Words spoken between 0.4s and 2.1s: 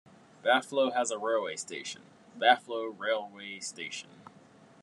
Baflo has a railway station-